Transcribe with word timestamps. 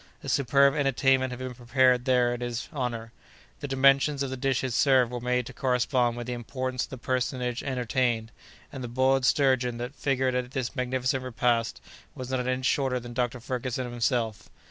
A 0.23 0.29
superb 0.29 0.73
entertainment 0.73 1.31
had 1.31 1.37
been 1.37 1.53
prepared 1.53 2.05
there 2.05 2.33
in 2.33 2.41
his 2.41 2.67
honor. 2.73 3.11
The 3.59 3.67
dimensions 3.67 4.23
of 4.23 4.31
the 4.31 4.35
dishes 4.35 4.73
served 4.73 5.11
were 5.11 5.19
made 5.19 5.45
to 5.45 5.53
correspond 5.53 6.17
with 6.17 6.25
the 6.25 6.33
importance 6.33 6.85
of 6.85 6.89
the 6.89 6.97
personage 6.97 7.61
entertained, 7.61 8.31
and 8.73 8.83
the 8.83 8.87
boiled 8.87 9.27
sturgeon 9.27 9.77
that 9.77 9.93
figured 9.95 10.33
at 10.33 10.49
this 10.53 10.75
magnificent 10.75 11.23
repast 11.23 11.81
was 12.15 12.31
not 12.31 12.39
an 12.39 12.47
inch 12.47 12.65
shorter 12.65 12.99
than 12.99 13.13
Dr. 13.13 13.39
Ferguson 13.39 13.91
himself. 13.91 14.49